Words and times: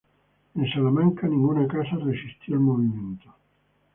En 0.55 0.65
Salamanca, 0.73 1.27
ninguna 1.27 1.67
casa 1.67 1.95
resistió 1.97 2.55
el 2.55 2.61
movimiento. 2.61 3.35